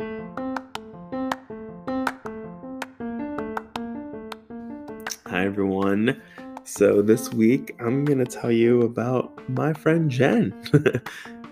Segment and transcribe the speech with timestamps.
[0.00, 0.06] Hi,
[5.26, 6.22] everyone.
[6.62, 10.54] So, this week I'm going to tell you about my friend Jen.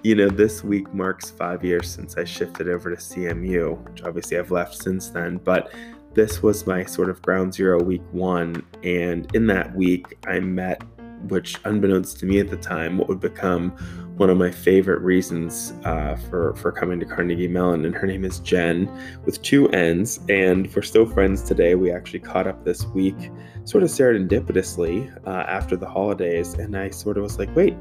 [0.05, 4.39] you know, this week marks five years since I shifted over to CMU, which obviously
[4.39, 5.39] I've left since then.
[5.39, 5.73] But
[6.15, 8.65] this was my sort of ground zero week one.
[8.85, 10.85] And in that week, I met
[11.29, 13.77] which, unbeknownst to me at the time, what would become
[14.17, 17.85] one of my favorite reasons uh, for for coming to Carnegie Mellon.
[17.85, 18.91] And her name is Jen,
[19.25, 20.21] with two N's.
[20.29, 21.75] And we're still friends today.
[21.75, 23.31] We actually caught up this week,
[23.65, 26.55] sort of serendipitously uh, after the holidays.
[26.55, 27.77] And I sort of was like, wait.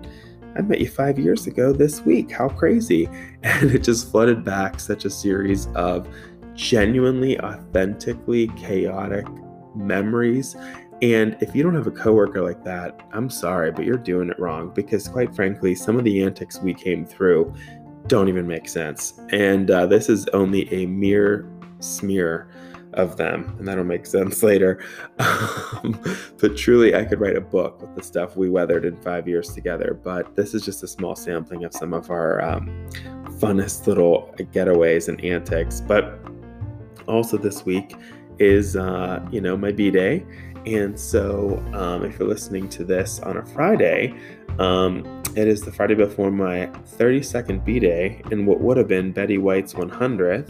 [0.57, 2.31] I met you five years ago this week.
[2.31, 3.09] How crazy.
[3.43, 6.07] And it just flooded back such a series of
[6.55, 9.26] genuinely, authentically chaotic
[9.76, 10.55] memories
[11.02, 14.40] and if you don't have a coworker like that, I'm sorry, but you're doing it
[14.40, 17.54] wrong because, quite frankly, some of the antics we came through
[18.08, 19.20] don't even make sense.
[19.30, 21.49] And uh, this is only a mere
[21.80, 22.49] smear
[22.94, 24.82] of them, and that'll make sense later.
[25.20, 25.99] Um,
[26.40, 29.54] but truly, I could write a book with the stuff we weathered in five years
[29.54, 29.99] together.
[30.01, 32.68] But this is just a small sampling of some of our um,
[33.40, 35.82] funnest little getaways and antics.
[35.82, 36.20] But
[37.05, 37.96] also, this week
[38.40, 40.26] is, uh, you know, my B day
[40.66, 44.16] and so, um, if you're listening to this on a Friday,
[44.60, 49.12] um, it is the Friday before my 32nd B day and what would have been
[49.12, 50.49] Betty White's 100th.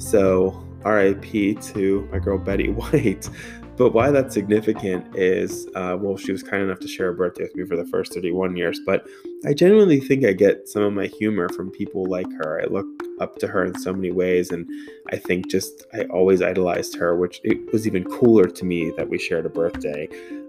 [0.00, 3.28] So, RIP to my girl Betty White.
[3.76, 7.42] But why that's significant is, uh, well, she was kind enough to share a birthday
[7.42, 8.80] with me for the first 31 years.
[8.86, 9.06] But
[9.44, 12.60] I genuinely think I get some of my humor from people like her.
[12.62, 12.86] I look
[13.20, 14.66] up to her in so many ways, and
[15.10, 19.08] I think just I always idolized her, which it was even cooler to me that
[19.08, 20.08] we shared a birthday.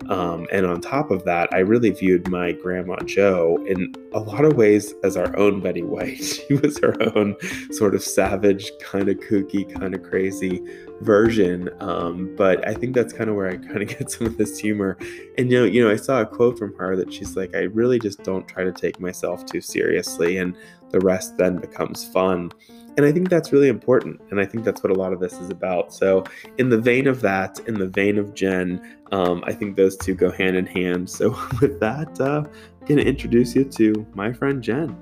[0.10, 4.46] Um, and on top of that, I really viewed my grandma Jo in a lot
[4.46, 6.18] of ways as our own Betty White.
[6.48, 7.36] She was her own
[7.72, 10.62] sort of savage, kind of kooky, kind of crazy
[11.02, 11.70] version.
[11.80, 14.58] Um, but I think that's kind of where I kind of get some of this
[14.58, 14.98] humor.
[15.38, 17.64] And you know, you know, I saw a quote from her that she's like, "I
[17.64, 20.56] really just don't try to take myself too seriously, and
[20.92, 22.52] the rest then becomes fun."
[22.98, 24.20] And I think that's really important.
[24.32, 25.94] And I think that's what a lot of this is about.
[25.94, 26.24] So,
[26.58, 30.16] in the vein of that, in the vein of Jen, um, I think those two
[30.16, 31.08] go hand in hand.
[31.08, 31.30] So,
[31.62, 34.98] with that, uh, I'm going to introduce you to my friend Jen.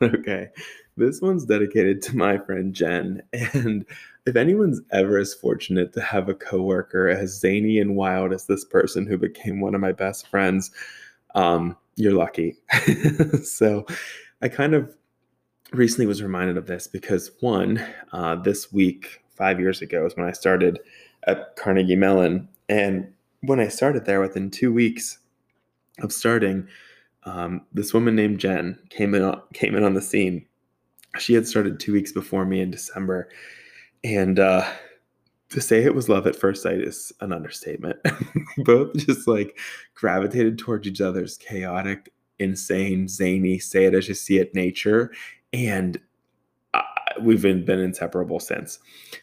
[0.02, 0.50] okay,
[0.96, 3.22] this one's dedicated to my friend Jen.
[3.52, 3.84] And
[4.28, 8.62] if anyone's ever as fortunate to have a coworker as zany and wild as this
[8.62, 10.70] person who became one of my best friends,
[11.34, 12.54] um, you're lucky.
[13.42, 13.86] so
[14.42, 14.94] I kind of
[15.72, 20.26] recently was reminded of this because one, uh, this week, five years ago, is when
[20.26, 20.78] I started
[21.26, 22.48] at Carnegie Mellon.
[22.68, 23.10] And
[23.40, 25.18] when I started there, within two weeks
[26.02, 26.68] of starting,
[27.24, 30.44] um, this woman named Jen came in came in on the scene.
[31.18, 33.30] She had started two weeks before me in December,
[34.04, 34.64] and uh,
[35.50, 37.98] to say it was love at first sight is an understatement.
[38.58, 39.58] Both just like
[39.94, 45.12] gravitated towards each other's chaotic, insane, zany, say it as you see it nature,
[45.52, 45.98] and
[46.74, 46.82] uh,
[47.20, 48.78] we've been, been inseparable since.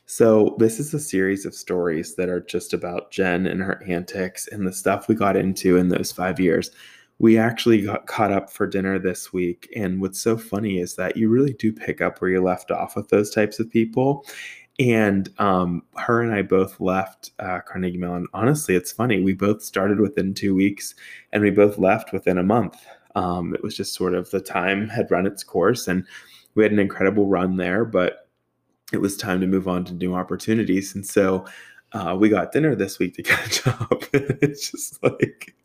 [0.06, 4.48] So this is a series of stories that are just about Jen and her antics
[4.48, 6.72] and the stuff we got into in those five years
[7.20, 9.72] we actually got caught up for dinner this week.
[9.76, 12.96] And what's so funny is that you really do pick up where you left off
[12.96, 14.26] with those types of people.
[14.78, 18.28] And um, her and I both left uh, Carnegie Mellon.
[18.34, 19.22] Honestly, it's funny.
[19.22, 20.96] We both started within two weeks
[21.32, 22.86] and we both left within a month.
[23.16, 26.06] Um, it was just sort of the time had run its course and
[26.56, 28.28] we had an incredible run there, but
[28.92, 30.94] it was time to move on to new opportunities.
[30.94, 31.46] And so
[31.94, 34.04] uh, we got dinner this week to catch up.
[34.14, 35.56] it's just like,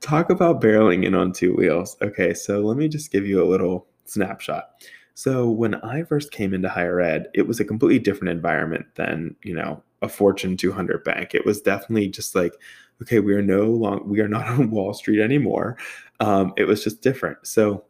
[0.00, 1.96] talk about barreling in on two wheels.
[2.02, 4.70] Okay, so let me just give you a little snapshot.
[5.14, 9.36] So when I first came into higher ed, it was a completely different environment than,
[9.42, 11.34] you know, a Fortune 200 bank.
[11.34, 12.54] It was definitely just like,
[13.02, 15.76] okay, we are no long, we are not on Wall Street anymore.
[16.20, 17.38] Um, it was just different.
[17.46, 17.84] So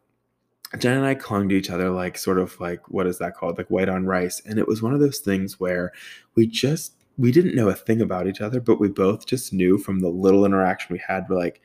[0.79, 3.57] Jen and I clung to each other like sort of like what is that called?
[3.57, 4.41] Like white on rice.
[4.45, 5.91] And it was one of those things where
[6.35, 9.77] we just we didn't know a thing about each other, but we both just knew
[9.77, 11.61] from the little interaction we had, we're like,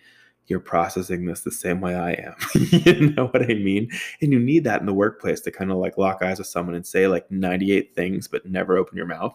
[0.49, 2.35] you're processing this the same way I am.
[2.55, 3.91] you know what I mean?
[4.21, 6.75] And you need that in the workplace to kind of like lock eyes with someone
[6.75, 9.35] and say like 98 things, but never open your mouth.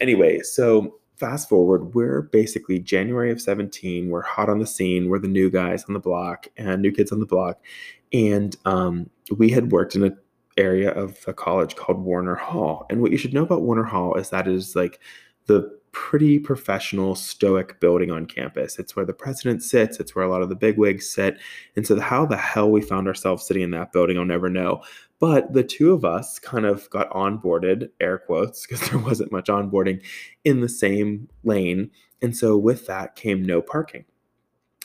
[0.00, 4.08] Anyway, so fast forward, we're basically January of 17.
[4.08, 5.08] We're hot on the scene.
[5.08, 7.62] We're the new guys on the block and new kids on the block.
[8.12, 10.16] And um, we had worked in an
[10.56, 12.86] area of a college called Warner Hall.
[12.90, 14.98] And what you should know about Warner Hall is that it is like
[15.46, 18.78] the pretty professional, stoic building on campus.
[18.78, 21.38] It's where the president sits, it's where a lot of the bigwigs sit.
[21.76, 24.82] And so, how the hell we found ourselves sitting in that building, I'll never know.
[25.18, 29.46] But the two of us kind of got onboarded, air quotes, because there wasn't much
[29.46, 30.02] onboarding
[30.44, 31.90] in the same lane.
[32.22, 34.04] And so, with that came no parking.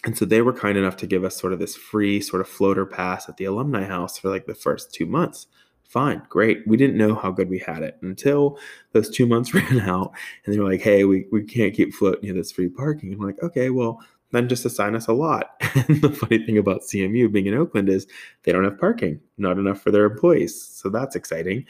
[0.04, 2.48] And so they were kind enough to give us sort of this free sort of
[2.48, 5.48] floater pass at the alumni house for like the first two months
[5.88, 6.66] fine, great.
[6.68, 8.58] We didn't know how good we had it until
[8.92, 10.12] those two months ran out
[10.46, 13.12] and they were like, hey, we, we can't keep floating you this free parking.
[13.12, 14.02] And we're like, okay, well,
[14.32, 15.62] then just assign us a lot.
[15.88, 18.08] And the funny thing about CMU being in Oakland is
[18.44, 20.60] they don't have parking, not enough for their employees.
[20.60, 21.66] So that's exciting.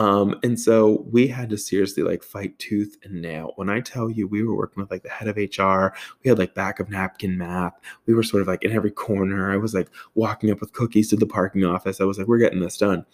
[0.00, 3.52] Um, and so we had to seriously like fight tooth and nail.
[3.56, 5.94] When I tell you we were working with like the head of HR,
[6.24, 7.78] we had like back of napkin math.
[8.06, 9.52] We were sort of like in every corner.
[9.52, 12.00] I was like walking up with cookies to the parking office.
[12.00, 13.04] I was like, we're getting this done.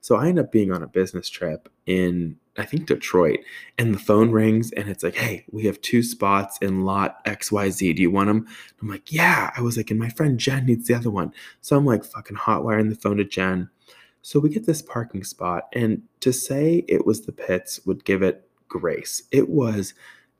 [0.00, 3.38] So I end up being on a business trip in I think Detroit,
[3.78, 7.94] and the phone rings and it's like, hey, we have two spots in lot XYZ.
[7.94, 8.48] Do you want them?
[8.80, 9.52] I'm like, yeah.
[9.56, 11.32] I was like, and my friend Jen needs the other one.
[11.60, 13.70] So I'm like fucking hot wiring the phone to Jen.
[14.22, 18.22] So we get this parking spot, and to say it was the pits would give
[18.22, 19.22] it grace.
[19.32, 19.94] It was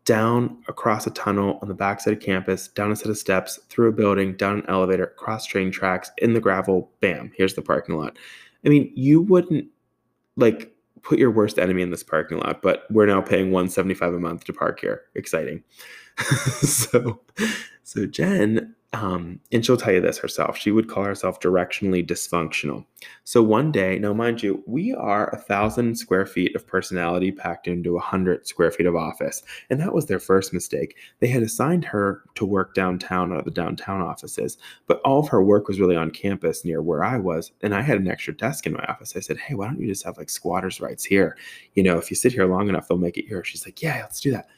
[0.04, 3.88] down across a tunnel on the backside of campus, down a set of steps, through
[3.88, 7.96] a building, down an elevator, across train tracks, in the gravel, bam, here's the parking
[7.96, 8.16] lot.
[8.64, 9.66] I mean, you wouldn't
[10.36, 14.20] like put your worst enemy in this parking lot, but we're now paying 175 a
[14.20, 15.02] month to park here.
[15.14, 15.62] Exciting.
[16.62, 17.20] so
[17.82, 20.58] so Jen um, and she'll tell you this herself.
[20.58, 22.84] She would call herself directionally dysfunctional.
[23.24, 27.66] So one day, now mind you, we are a thousand square feet of personality packed
[27.66, 30.96] into a hundred square feet of office, and that was their first mistake.
[31.20, 35.28] They had assigned her to work downtown out of the downtown offices, but all of
[35.28, 38.36] her work was really on campus near where I was, and I had an extra
[38.36, 39.16] desk in my office.
[39.16, 41.38] I said, "Hey, why don't you just have like squatters' rights here?
[41.74, 44.00] You know, if you sit here long enough, they'll make it yours." She's like, "Yeah,
[44.02, 44.48] let's do that."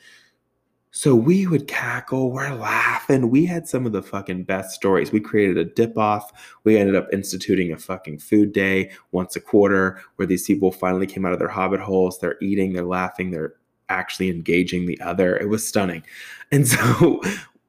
[0.97, 3.29] So we would cackle, we're laughing.
[3.29, 5.11] We had some of the fucking best stories.
[5.11, 6.55] We created a dip off.
[6.63, 11.09] We ended up instituting a fucking food day once a quarter where these people finally
[11.09, 12.21] came out of their hobbit holes.
[12.21, 13.55] They're eating, they're laughing, they're
[13.89, 15.37] actually engaging the other.
[15.37, 16.05] It was stunning.
[16.53, 17.21] And so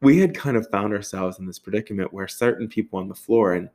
[0.02, 3.56] we had kind of found ourselves in this predicament where certain people on the floor,
[3.56, 3.72] and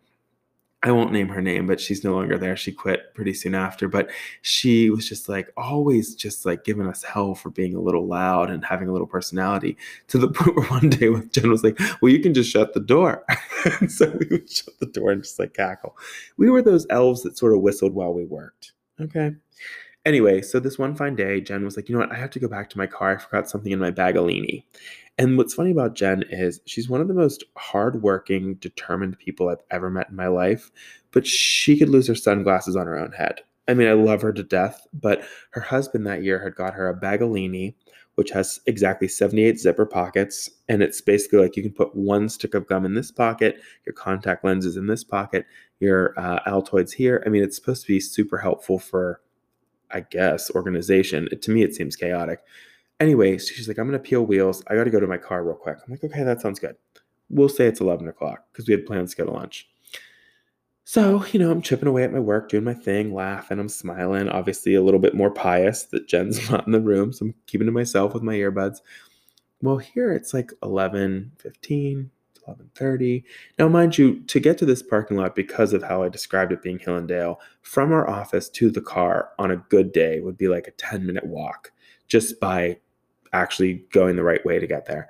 [0.82, 2.56] I won't name her name, but she's no longer there.
[2.56, 3.86] She quit pretty soon after.
[3.86, 4.10] But
[4.40, 8.50] she was just like always just like giving us hell for being a little loud
[8.50, 9.76] and having a little personality
[10.08, 12.72] to the point where one day when Jen was like, Well, you can just shut
[12.72, 13.24] the door.
[13.80, 15.96] and so we would shut the door and just like cackle.
[16.38, 18.72] We were those elves that sort of whistled while we worked.
[18.98, 19.32] Okay.
[20.06, 22.12] Anyway, so this one fine day, Jen was like, you know what?
[22.12, 23.14] I have to go back to my car.
[23.14, 24.64] I forgot something in my Baggallini.
[25.18, 29.58] And what's funny about Jen is she's one of the most hardworking, determined people I've
[29.70, 30.70] ever met in my life,
[31.10, 33.42] but she could lose her sunglasses on her own head.
[33.68, 36.88] I mean, I love her to death, but her husband that year had got her
[36.88, 37.74] a Baggallini,
[38.14, 40.50] which has exactly 78 zipper pockets.
[40.68, 43.92] And it's basically like you can put one stick of gum in this pocket, your
[43.92, 45.44] contact lenses in this pocket,
[45.78, 47.22] your uh, Altoids here.
[47.26, 49.20] I mean, it's supposed to be super helpful for,
[49.92, 51.28] I guess, organization.
[51.32, 52.40] It, to me, it seems chaotic.
[52.98, 54.62] Anyway, so she's like, I'm going to peel wheels.
[54.68, 55.78] I got to go to my car real quick.
[55.78, 56.76] I'm like, okay, that sounds good.
[57.30, 59.68] We'll say it's 11 o'clock because we had plans to go to lunch.
[60.84, 64.28] So, you know, I'm chipping away at my work, doing my thing, laughing, I'm smiling,
[64.28, 67.12] obviously a little bit more pious that Jen's not in the room.
[67.12, 68.78] So I'm keeping to myself with my earbuds.
[69.62, 72.10] Well, here it's like 11, 15,
[72.46, 73.24] 11:30.
[73.58, 76.62] Now, mind you, to get to this parking lot because of how I described it
[76.62, 80.68] being Hillendale, from our office to the car on a good day would be like
[80.68, 81.72] a 10-minute walk
[82.08, 82.78] just by
[83.32, 85.08] actually going the right way to get there.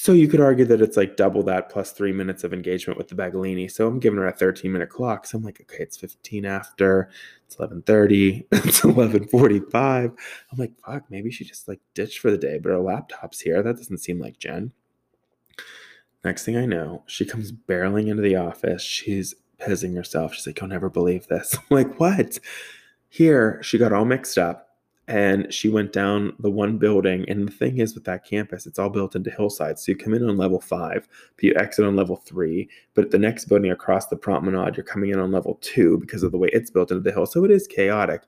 [0.00, 3.08] So you could argue that it's like double that plus three minutes of engagement with
[3.08, 3.68] the Baggallini.
[3.68, 5.26] So I'm giving her a 13 minute clock.
[5.26, 7.10] So I'm like, okay, it's 15 after,
[7.46, 10.04] it's 11:30, it's 11:45.
[10.04, 13.60] I'm like, fuck, maybe she just like ditched for the day, but her laptop's here.
[13.60, 14.72] That doesn't seem like Jen.
[16.24, 18.82] Next thing I know, she comes barreling into the office.
[18.82, 20.34] She's pissing herself.
[20.34, 21.56] She's like, You'll never believe this.
[21.70, 22.38] I'm like, what?
[23.08, 24.68] Here, she got all mixed up
[25.08, 27.24] and she went down the one building.
[27.28, 29.84] And the thing is, with that campus, it's all built into hillsides.
[29.84, 32.68] So you come in on level five, but you exit on level three.
[32.94, 36.22] But at the next building across the promenade, you're coming in on level two because
[36.22, 37.24] of the way it's built into the hill.
[37.24, 38.22] So it is chaotic,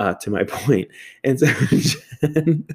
[0.00, 0.88] uh, to my point.
[1.22, 1.46] And so
[2.20, 2.66] Jen,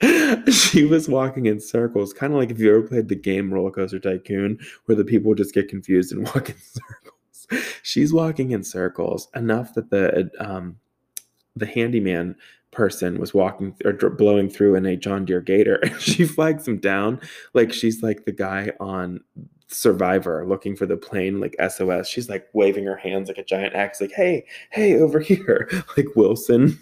[0.50, 3.70] she was walking in circles, kind of like if you ever played the game Roller
[3.70, 7.72] Coaster Tycoon, where the people just get confused and walk in circles.
[7.82, 10.76] She's walking in circles enough that the um,
[11.56, 12.36] the handyman
[12.70, 16.78] person was walking or blowing through in a John Deere Gator and she flags him
[16.78, 17.20] down
[17.54, 19.20] like she's like the guy on
[19.70, 22.08] Survivor looking for the plane like SOS.
[22.08, 26.06] She's like waving her hands like a giant X like hey, hey over here like
[26.14, 26.78] Wilson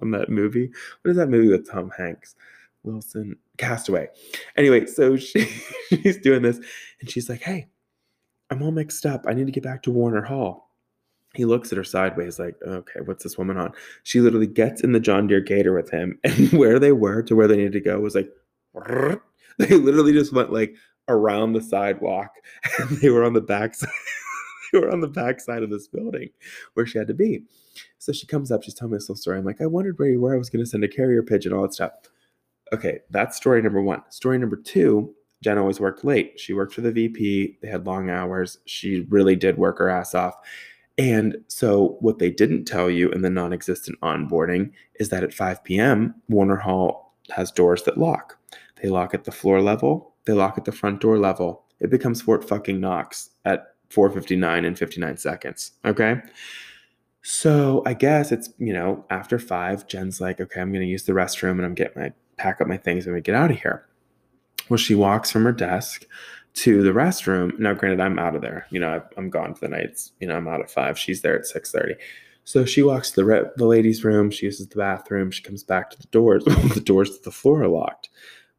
[0.00, 0.70] on that movie.
[1.02, 2.34] What is that movie with Tom Hanks?
[2.84, 4.08] Wilson, Castaway.
[4.56, 5.44] Anyway, so she,
[5.88, 6.58] she's doing this
[7.00, 7.68] and she's like, Hey,
[8.50, 9.24] I'm all mixed up.
[9.26, 10.70] I need to get back to Warner Hall.
[11.34, 13.72] He looks at her sideways, like, okay, what's this woman on?
[14.02, 17.36] She literally gets in the John Deere Gator with him, and where they were to
[17.36, 18.30] where they needed to go was like,
[19.58, 20.74] they literally just went like
[21.08, 22.32] around the sidewalk,
[22.78, 23.90] and they were on the back side.
[24.72, 26.30] they were on the back side of this building
[26.74, 27.44] where she had to be.
[27.98, 29.38] So she comes up, she's telling me this little story.
[29.38, 30.34] I'm like, I wondered where you were.
[30.34, 31.92] I was going to send a carrier pigeon, all that stuff.
[32.72, 34.02] Okay, that's story number one.
[34.10, 36.38] Story number two Jen always worked late.
[36.38, 37.58] She worked for the VP.
[37.62, 38.58] They had long hours.
[38.66, 40.34] She really did work her ass off.
[40.96, 45.32] And so, what they didn't tell you in the non existent onboarding is that at
[45.32, 48.36] 5 p.m., Warner Hall has doors that lock.
[48.82, 51.64] They lock at the floor level, they lock at the front door level.
[51.80, 55.72] It becomes Fort fucking Knox at 4:59 and 59 seconds.
[55.84, 56.20] Okay.
[57.22, 61.12] So I guess it's, you know, after five, Jen's like, okay, I'm gonna use the
[61.12, 63.86] restroom and I'm getting my pack up my things and we get out of here.
[64.68, 66.06] Well, she walks from her desk
[66.54, 67.58] to the restroom.
[67.58, 68.66] Now, granted, I'm out of there.
[68.70, 70.12] You know, I'm gone for the nights.
[70.20, 70.98] You know, I'm out at five.
[70.98, 71.94] She's there at six thirty.
[72.44, 74.30] So she walks to the re- the ladies' room.
[74.30, 75.30] She uses the bathroom.
[75.30, 76.44] She comes back to the doors.
[76.74, 78.08] the doors to the floor are locked.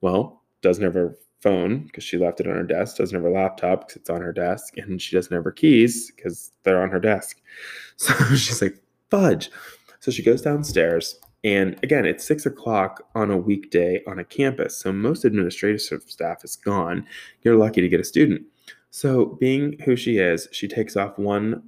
[0.01, 2.97] Well, doesn't her phone because she left it on her desk.
[2.97, 6.11] Doesn't have her laptop because it's on her desk, and she doesn't have her keys
[6.11, 7.41] because they're on her desk.
[7.97, 8.81] So she's like,
[9.11, 9.51] "Fudge!"
[9.99, 14.75] So she goes downstairs and again, it's six o'clock on a weekday on a campus.
[14.77, 17.05] So most administrative staff is gone.
[17.43, 18.41] You're lucky to get a student.
[18.91, 21.61] So, being who she is, she takes off one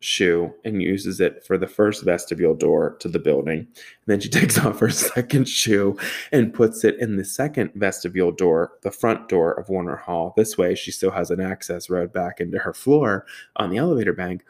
[0.00, 3.58] shoe and uses it for the first vestibule door to the building.
[3.58, 5.98] And then she takes off her second shoe
[6.32, 10.34] and puts it in the second vestibule door, the front door of Warner Hall.
[10.36, 13.26] This way, she still has an access road back into her floor
[13.56, 14.44] on the elevator bank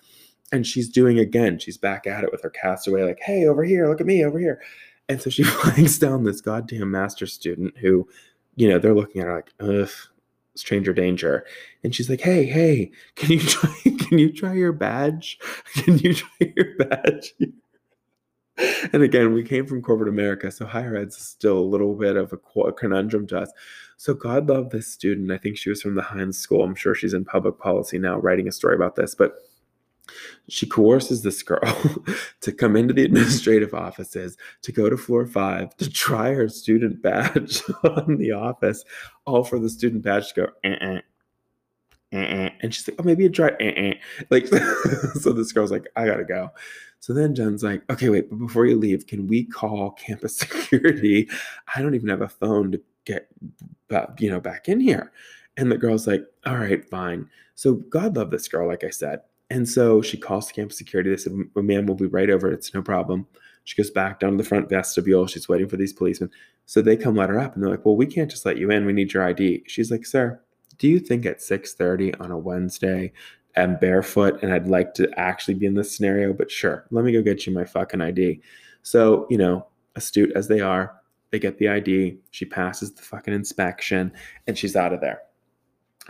[0.52, 1.58] and she's doing again.
[1.58, 4.38] She's back at it with her castaway, like, hey, over here, look at me, over
[4.38, 4.60] here.
[5.08, 8.08] And so she flags down this goddamn master student who,
[8.56, 9.90] you know, they're looking at her like, ugh,
[10.56, 11.46] stranger danger.
[11.84, 13.74] And she's like, hey, hey, can you try
[14.08, 15.38] can you try your badge?
[15.74, 17.34] Can you try your badge?
[18.92, 22.16] and again, we came from corporate America, so higher ed's is still a little bit
[22.16, 23.50] of a, a, conundrum to us.
[23.96, 25.30] So God love this student.
[25.30, 26.62] I think she was from the Heinz School.
[26.62, 29.14] I'm sure she's in public policy now, writing a story about this.
[29.14, 29.34] But
[30.48, 31.60] she coerces this girl
[32.40, 37.02] to come into the administrative offices, to go to floor five, to try her student
[37.02, 38.84] badge on the office,
[39.24, 41.00] all for the student badge to go, eh,
[42.12, 43.50] eh, and she's like, oh, maybe a try,
[44.30, 44.46] like,
[45.20, 46.50] so this girl's like, I gotta go.
[47.00, 51.28] So then Jen's like, okay, wait, but before you leave, can we call campus security?
[51.74, 53.28] I don't even have a phone to get,
[54.18, 55.12] you know, back in here.
[55.56, 57.28] And the girl's like, all right, fine.
[57.54, 59.20] So God love this girl, like I said.
[59.50, 61.10] And so she calls the campus security.
[61.10, 62.50] They said, ma'am, we'll be right over.
[62.50, 63.26] It's no problem.
[63.64, 65.26] She goes back down to the front vestibule.
[65.26, 66.30] She's waiting for these policemen.
[66.66, 68.70] So they come let her up and they're like, well, we can't just let you
[68.70, 68.86] in.
[68.86, 69.64] We need your ID.
[69.66, 70.40] She's like, sir,
[70.78, 73.12] do you think at 6.30 on a Wednesday
[73.56, 76.32] I'm barefoot and I'd like to actually be in this scenario?
[76.32, 78.40] But sure, let me go get you my fucking ID.
[78.82, 80.94] So, you know, astute as they are,
[81.30, 82.18] they get the ID.
[82.30, 84.12] She passes the fucking inspection
[84.46, 85.22] and she's out of there.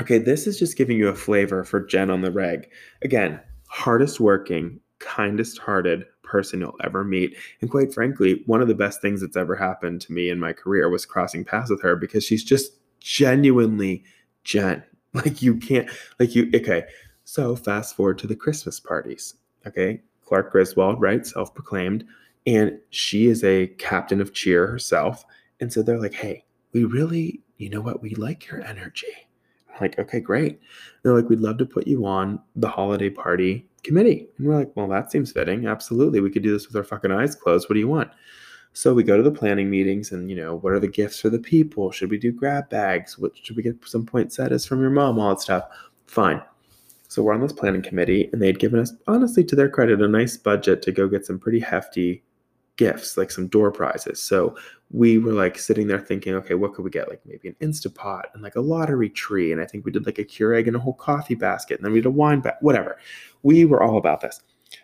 [0.01, 2.69] Okay, this is just giving you a flavor for Jen on the reg.
[3.03, 7.37] Again, hardest working, kindest hearted person you'll ever meet.
[7.61, 10.53] And quite frankly, one of the best things that's ever happened to me in my
[10.53, 14.05] career was crossing paths with her because she's just genuinely
[14.45, 14.83] Jen.
[15.15, 15.89] Like you can't,
[16.21, 16.85] like you, okay.
[17.25, 19.33] So fast forward to the Christmas parties.
[19.67, 20.03] Okay.
[20.27, 21.27] Clark Griswold, right?
[21.27, 22.05] Self proclaimed.
[22.47, 25.25] And she is a captain of cheer herself.
[25.59, 28.03] And so they're like, hey, we really, you know what?
[28.03, 29.26] We like your energy
[29.81, 30.61] like, okay, great.
[31.03, 34.29] they're like, we'd love to put you on the holiday party committee.
[34.39, 35.67] And we're like, well, that seems fitting.
[35.67, 36.21] Absolutely.
[36.21, 37.69] We could do this with our fucking eyes closed.
[37.69, 38.11] What do you want?
[38.73, 41.31] So we go to the planning meetings and, you know, what are the gifts for
[41.31, 41.91] the people?
[41.91, 43.19] Should we do grab bags?
[43.19, 45.19] What should we get some poinsettias from your mom?
[45.19, 45.65] All that stuff.
[46.07, 46.43] Fine.
[47.09, 50.09] So we're on this planning committee and they'd given us, honestly, to their credit, a
[50.09, 52.23] nice budget to go get some pretty hefty
[52.77, 54.23] gifts, like some door prizes.
[54.23, 54.57] So
[54.91, 57.09] we were like sitting there thinking, okay, what could we get?
[57.09, 59.53] Like maybe an Instapot and like a lottery tree.
[59.53, 61.79] And I think we did like a Keurig and a whole coffee basket.
[61.79, 62.99] And then we did a wine bag, whatever.
[63.43, 64.41] We were all about this.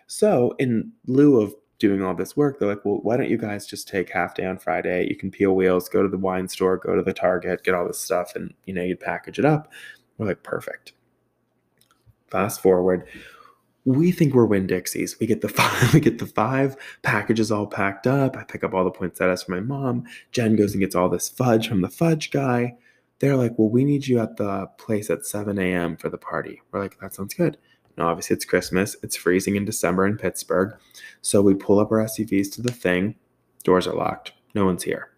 [0.07, 3.65] So in lieu of doing all this work, they're like, well, why don't you guys
[3.65, 5.07] just take half day on Friday?
[5.09, 7.87] You can peel wheels, go to the wine store, go to the Target, get all
[7.87, 9.71] this stuff, and you know, you'd package it up.
[10.17, 10.93] We're like, perfect.
[12.29, 13.07] Fast forward,
[13.85, 15.19] we think we're Winn Dixies.
[15.19, 18.37] We get the five, we get the five packages all packed up.
[18.37, 20.05] I pick up all the points that poinsettias for my mom.
[20.31, 22.75] Jen goes and gets all this fudge from the fudge guy.
[23.19, 25.95] They're like, well, we need you at the place at 7 a.m.
[25.97, 26.61] for the party.
[26.71, 27.57] We're like, that sounds good.
[27.97, 28.95] Now, obviously, it's Christmas.
[29.03, 30.75] It's freezing in December in Pittsburgh.
[31.21, 33.15] So we pull up our SUVs to the thing.
[33.63, 34.33] Doors are locked.
[34.55, 35.11] No one's here.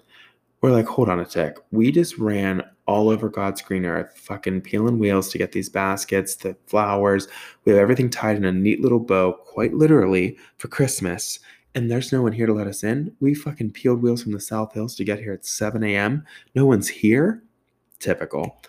[0.61, 1.57] we're like, hold on a tick.
[1.71, 6.35] We just ran all over God's green earth, fucking peeling wheels to get these baskets,
[6.35, 7.27] the flowers.
[7.63, 11.39] We have everything tied in a neat little bow, quite literally, for Christmas.
[11.73, 13.15] And there's no one here to let us in.
[13.19, 16.25] We fucking peeled wheels from the South Hills to get here at 7 a.m.
[16.53, 17.43] No one's here.
[17.99, 18.61] Typical.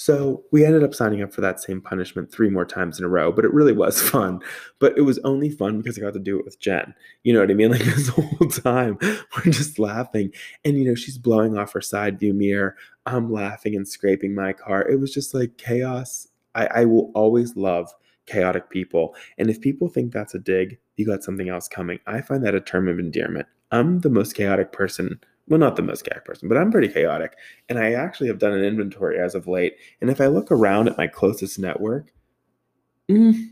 [0.00, 3.08] So we ended up signing up for that same punishment three more times in a
[3.08, 4.40] row, but it really was fun.
[4.78, 6.94] But it was only fun because I got to do it with Jen.
[7.22, 7.70] You know what I mean?
[7.72, 10.32] Like this whole time, we're just laughing.
[10.64, 12.76] And, you know, she's blowing off her side view mirror.
[13.04, 14.88] I'm laughing and scraping my car.
[14.88, 16.26] It was just like chaos.
[16.54, 17.92] I, I will always love
[18.24, 19.14] chaotic people.
[19.36, 21.98] And if people think that's a dig, you got something else coming.
[22.06, 23.48] I find that a term of endearment.
[23.70, 27.36] I'm the most chaotic person well, not the most chaotic person, but I'm pretty chaotic.
[27.68, 29.76] And I actually have done an inventory as of late.
[30.00, 32.12] And if I look around at my closest network,
[33.08, 33.50] mm,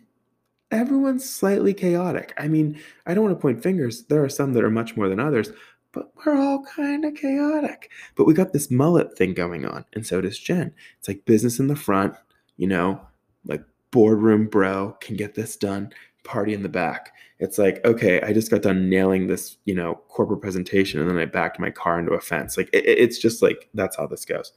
[0.70, 2.34] everyone's slightly chaotic.
[2.38, 4.04] I mean, I don't want to point fingers.
[4.04, 5.50] There are some that are much more than others,
[5.92, 7.90] but we're all kind of chaotic.
[8.14, 10.72] But we got this mullet thing going on, and so does Jen.
[10.98, 12.14] It's like business in the front,
[12.56, 13.00] you know,
[13.44, 15.90] like boardroom bro can get this done
[16.28, 17.14] party in the back.
[17.38, 21.16] It's like, okay, I just got done nailing this, you know, corporate presentation and then
[21.16, 22.56] I backed my car into a fence.
[22.56, 24.52] Like, it, it's just like, that's how this goes.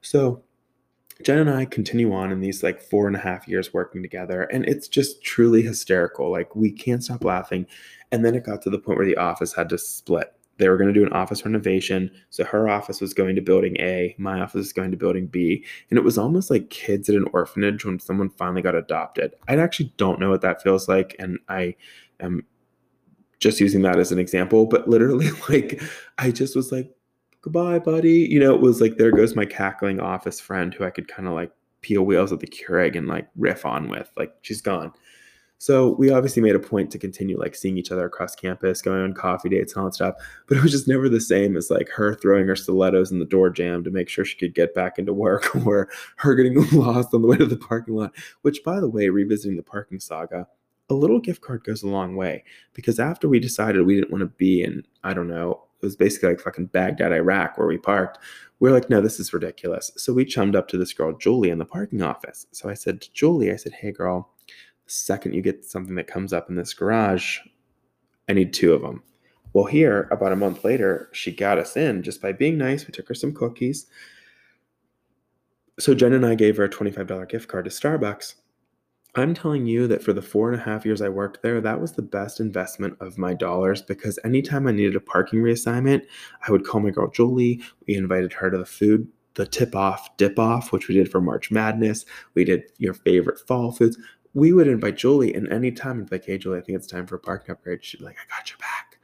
[0.00, 0.42] So,
[1.22, 4.42] Jen and I continue on in these like four and a half years working together,
[4.42, 6.28] and it's just truly hysterical.
[6.28, 7.66] Like, we can't stop laughing.
[8.10, 10.76] And then it got to the point where the office had to split they were
[10.76, 12.10] going to do an office renovation.
[12.30, 15.64] So her office was going to building A, my office is going to building B.
[15.90, 19.34] And it was almost like kids at an orphanage when someone finally got adopted.
[19.48, 21.16] I actually don't know what that feels like.
[21.18, 21.74] And I
[22.20, 22.44] am
[23.40, 25.82] just using that as an example, but literally, like,
[26.18, 26.90] I just was like,
[27.40, 28.20] goodbye, buddy.
[28.30, 31.28] You know, it was like, there goes my cackling office friend who I could kind
[31.28, 31.50] of like
[31.82, 34.10] peel wheels at the Keurig and like riff on with.
[34.16, 34.92] Like, she's gone.
[35.58, 39.02] So we obviously made a point to continue like seeing each other across campus, going
[39.02, 40.14] on coffee dates and all that stuff.
[40.46, 43.24] But it was just never the same as like her throwing her stilettos in the
[43.24, 47.14] door jam to make sure she could get back into work or her getting lost
[47.14, 48.12] on the way to the parking lot.
[48.42, 50.46] Which, by the way, revisiting the parking saga,
[50.90, 54.20] a little gift card goes a long way because after we decided we didn't want
[54.20, 57.78] to be in, I don't know, it was basically like fucking Baghdad, Iraq, where we
[57.78, 58.18] parked.
[58.60, 59.90] We we're like, no, this is ridiculous.
[59.96, 62.46] So we chummed up to this girl, Julie, in the parking office.
[62.52, 64.30] So I said to Julie, I said, hey, girl,
[64.86, 67.38] second you get something that comes up in this garage,
[68.28, 69.02] I need two of them.
[69.52, 72.86] Well, here, about a month later, she got us in just by being nice.
[72.86, 73.86] We took her some cookies.
[75.78, 78.34] So Jen and I gave her a $25 gift card to Starbucks.
[79.16, 81.80] I'm telling you that for the four and a half years I worked there, that
[81.80, 86.02] was the best investment of my dollars because anytime I needed a parking reassignment,
[86.46, 87.62] I would call my girl Julie.
[87.86, 91.20] We invited her to the food, the tip off, dip off, which we did for
[91.20, 92.04] March Madness.
[92.34, 93.98] We did your favorite fall foods
[94.34, 97.06] we would invite Julie, and anytime and be like, hey, Julie, I think it's time
[97.06, 97.84] for a parking upgrade.
[97.84, 98.98] She'd be like, I got your back.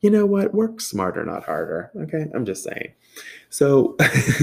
[0.00, 0.54] You know what?
[0.54, 1.90] Work smarter, not harder.
[1.96, 2.26] Okay.
[2.32, 2.92] I'm just saying.
[3.50, 3.96] So,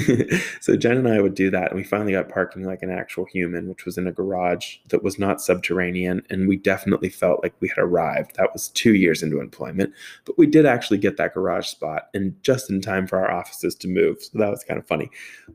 [0.60, 1.72] so Jen and I would do that.
[1.72, 5.02] And we finally got parking like an actual human, which was in a garage that
[5.02, 6.24] was not subterranean.
[6.30, 8.36] And we definitely felt like we had arrived.
[8.36, 9.94] That was two years into employment.
[10.26, 13.76] But we did actually get that garage spot and just in time for our offices
[13.76, 14.22] to move.
[14.24, 15.10] So that was kind of funny.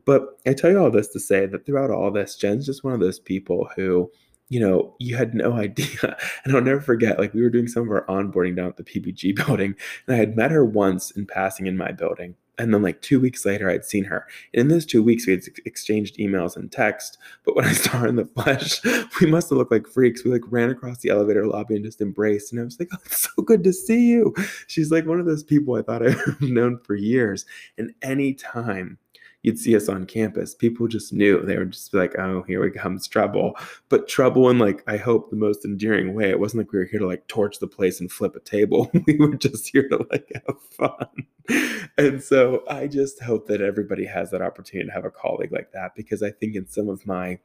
[0.05, 2.93] But I tell you all this to say that throughout all this, Jen's just one
[2.93, 4.09] of those people who,
[4.51, 6.17] you know, you had no idea.
[6.43, 8.83] And I'll never forget, like, we were doing some of our onboarding down at the
[8.83, 12.35] PPG building, and I had met her once in passing in my building.
[12.57, 14.27] And then, like, two weeks later, I'd seen her.
[14.53, 17.17] And in those two weeks, we had exchanged emails and text.
[17.45, 18.81] But when I saw her in the flesh,
[19.21, 20.25] we must have looked like freaks.
[20.25, 22.51] We, like, ran across the elevator lobby and just embraced.
[22.51, 24.35] And I was like, oh, it's so good to see you.
[24.67, 27.45] She's like one of those people I thought I've known for years.
[27.77, 28.97] And anytime
[29.43, 32.61] you'd see us on campus, people just knew they were just be like, oh, here
[32.61, 33.55] we comes trouble.
[33.89, 36.29] But trouble in like, I hope the most endearing way.
[36.29, 38.91] It wasn't like we were here to like torch the place and flip a table.
[39.07, 41.87] we were just here to like have fun.
[41.97, 45.71] And so I just hope that everybody has that opportunity to have a colleague like
[45.73, 47.39] that because I think in some of my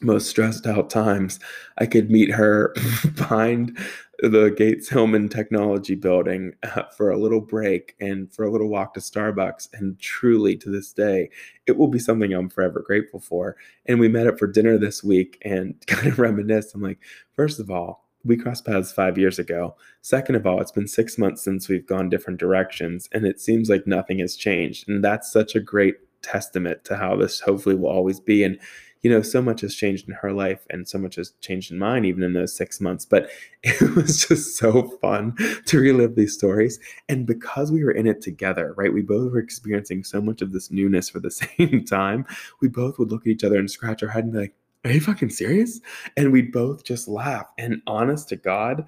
[0.00, 1.40] most stressed out times,
[1.78, 2.74] I could meet her
[3.14, 3.78] behind
[4.20, 8.94] the Gates Hillman Technology Building uh, for a little break and for a little walk
[8.94, 9.68] to Starbucks.
[9.72, 11.30] And truly, to this day,
[11.66, 13.56] it will be something I'm forever grateful for.
[13.86, 16.74] And we met up for dinner this week and kind of reminisced.
[16.74, 16.98] I'm like,
[17.32, 19.76] first of all, we crossed paths five years ago.
[20.02, 23.70] Second of all, it's been six months since we've gone different directions, and it seems
[23.70, 24.88] like nothing has changed.
[24.88, 28.42] And that's such a great testament to how this hopefully will always be.
[28.42, 28.58] And
[29.02, 31.78] you know, so much has changed in her life and so much has changed in
[31.78, 33.04] mine, even in those six months.
[33.04, 33.30] But
[33.62, 36.78] it was just so fun to relive these stories.
[37.08, 40.52] And because we were in it together, right, we both were experiencing so much of
[40.52, 42.26] this newness for the same time,
[42.60, 44.92] we both would look at each other and scratch our head and be like, Are
[44.92, 45.80] you fucking serious?
[46.16, 47.46] And we'd both just laugh.
[47.58, 48.86] And honest to God,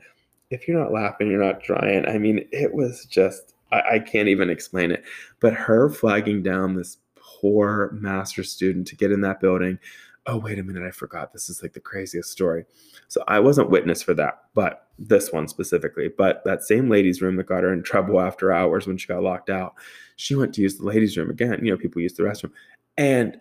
[0.50, 2.06] if you're not laughing, you're not trying.
[2.06, 5.04] I mean, it was just I, I can't even explain it.
[5.40, 6.98] But her flagging down this
[7.40, 9.78] poor master student to get in that building.
[10.26, 11.32] Oh, wait a minute, I forgot.
[11.32, 12.64] This is like the craziest story.
[13.08, 16.08] So I wasn't witness for that, but this one specifically.
[16.08, 19.22] But that same ladies' room that got her in trouble after hours when she got
[19.22, 19.74] locked out,
[20.16, 21.64] she went to use the ladies' room again.
[21.64, 22.52] You know, people use the restroom.
[22.98, 23.40] And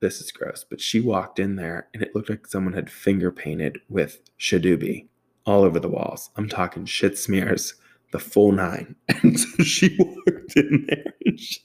[0.00, 3.30] this is gross, but she walked in there and it looked like someone had finger
[3.30, 5.08] painted with Shadoobie
[5.44, 6.30] all over the walls.
[6.36, 7.74] I'm talking shit smears,
[8.12, 8.94] the full nine.
[9.22, 11.62] And so she walked in there and she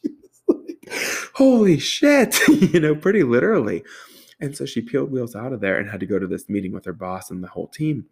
[1.35, 3.83] holy shit, you know, pretty literally.
[4.39, 6.71] And so she peeled wheels out of there and had to go to this meeting
[6.71, 8.05] with her boss and the whole team.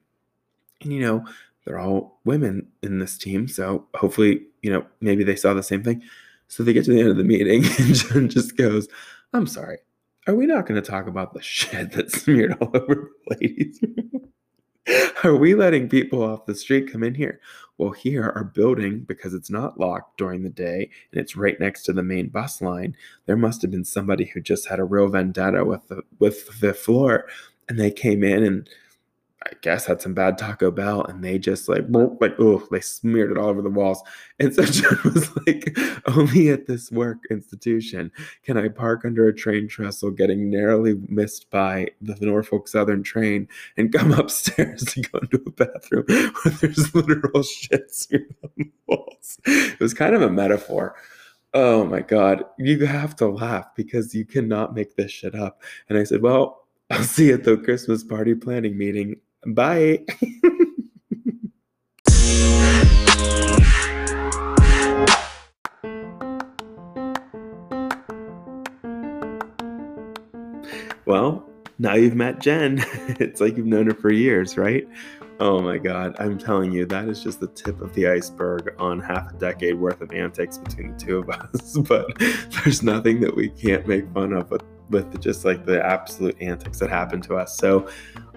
[0.81, 1.25] And, you know,
[1.65, 3.47] they're all women in this team.
[3.47, 6.01] So hopefully, you know, maybe they saw the same thing.
[6.47, 8.87] So they get to the end of the meeting and Jen just goes,
[9.33, 9.79] I'm sorry.
[10.27, 13.79] Are we not going to talk about the shit that's smeared all over the ladies'
[15.23, 17.39] Are we letting people off the street come in here?
[17.81, 21.81] Well, here, our building, because it's not locked during the day and it's right next
[21.85, 25.07] to the main bus line, there must have been somebody who just had a real
[25.07, 27.25] vendetta with the with the floor,
[27.67, 28.69] and they came in and
[29.43, 33.31] I guess had some bad Taco Bell and they just like like oh they smeared
[33.31, 34.01] it all over the walls.
[34.39, 35.77] And so Jen was like,
[36.07, 38.11] only at this work institution
[38.43, 43.47] can I park under a train trestle getting narrowly missed by the Norfolk Southern train
[43.77, 48.71] and come upstairs to go into a bathroom where there's literal shit smeared on the
[48.87, 49.39] walls.
[49.45, 50.95] It was kind of a metaphor.
[51.53, 55.61] Oh my god, you have to laugh because you cannot make this shit up.
[55.87, 60.05] And I said, Well, I'll see you at the Christmas party planning meeting Bye.
[71.05, 71.43] well,
[71.79, 72.85] now you've met Jen.
[73.19, 74.87] it's like you've known her for years, right?
[75.39, 78.99] Oh my God, I'm telling you, that is just the tip of the iceberg on
[78.99, 81.77] half a decade worth of antics between the two of us.
[81.87, 82.05] but
[82.63, 86.79] there's nothing that we can't make fun of with, with just like the absolute antics
[86.79, 87.57] that happen to us.
[87.57, 87.87] So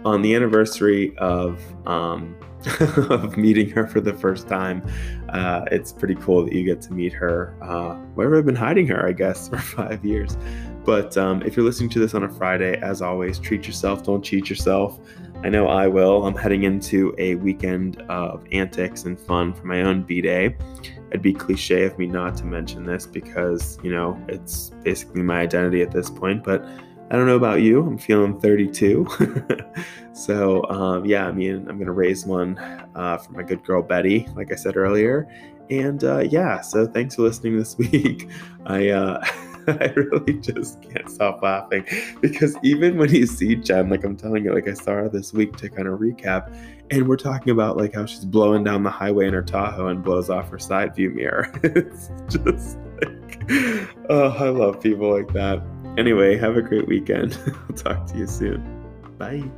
[0.04, 2.36] on the anniversary of um,
[3.10, 4.86] of meeting her for the first time,
[5.28, 7.54] uh, it's pretty cool that you get to meet her.
[7.60, 10.36] Uh, where I've been hiding her, I guess, for five years.
[10.84, 14.02] But um, if you're listening to this on a Friday, as always, treat yourself.
[14.04, 14.98] Don't cheat yourself.
[15.44, 16.26] I know I will.
[16.26, 20.57] I'm heading into a weekend of antics and fun for my own B day.
[21.11, 25.40] It'd be cliche of me not to mention this because, you know, it's basically my
[25.40, 26.42] identity at this point.
[26.44, 26.64] But
[27.11, 27.87] I don't know about you.
[27.87, 29.07] I'm feeling 32.
[30.14, 32.57] so, um, yeah, I mean, I'm going to raise one
[32.94, 35.28] uh, for my good girl Betty, like I said earlier.
[35.68, 38.30] And uh, yeah, so thanks for listening this week.
[38.64, 39.22] I, uh,
[39.68, 41.87] I really just can't stop laughing
[42.20, 45.33] because even when you see Jen, like I'm telling you, like I saw her this
[45.33, 46.55] week to kind of recap,
[46.90, 50.03] and we're talking about like how she's blowing down the highway in her Tahoe and
[50.03, 51.50] blows off her side view mirror.
[51.62, 53.40] it's just like,
[54.11, 55.62] oh, I love people like that.
[55.96, 57.38] Anyway, have a great weekend.
[57.68, 58.62] I'll talk to you soon.
[59.18, 59.50] Bye.